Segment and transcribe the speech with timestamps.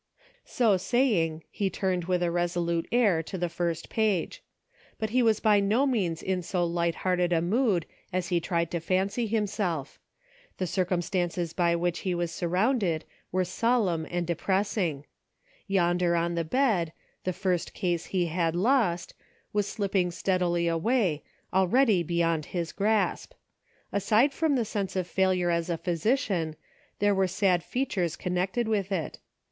[0.45, 4.41] So saying, he turned with a resolute air to the first page.
[4.97, 8.71] But he was by no means in so light hearted a mood as he tried
[8.71, 9.99] to fancy himself.
[10.57, 15.05] The circumstances by which he was surrounded were solemn and depressing.
[15.67, 16.93] Yonder on the bed,
[17.23, 19.13] the first case he had lost,
[19.53, 21.21] was slipping steadily away,
[21.53, 23.33] already gone beyond his grasp.
[23.91, 26.55] Aside from the sense of fail ure as a physician,
[26.97, 29.19] there were sad features con nected with it.